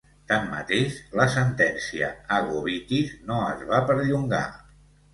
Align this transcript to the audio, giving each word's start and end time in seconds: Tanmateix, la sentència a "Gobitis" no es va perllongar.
Tanmateix, 0.29 0.95
la 1.19 1.27
sentència 1.35 2.09
a 2.39 2.41
"Gobitis" 2.49 3.15
no 3.31 3.41
es 3.55 3.65
va 3.73 3.87
perllongar. 3.93 4.45